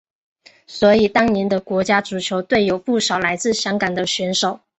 [0.65, 4.59] 所以当年的国家足球队有不少来自香港的选手。